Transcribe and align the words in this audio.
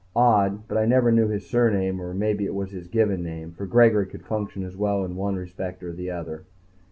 Odd, 0.15 0.67
but 0.67 0.79
I 0.79 0.87
never 0.87 1.11
knew 1.11 1.27
his 1.27 1.45
surname, 1.45 2.01
or 2.01 2.11
maybe 2.15 2.45
it 2.47 2.55
was 2.55 2.71
his 2.71 2.87
given 2.87 3.21
name, 3.21 3.51
for 3.51 3.67
Gregory 3.67 4.07
could 4.07 4.25
function 4.25 4.63
as 4.63 4.75
well 4.75 5.05
in 5.05 5.15
one 5.15 5.35
respect 5.35 5.83
as 5.83 5.95
the 5.95 6.09
other. 6.09 6.47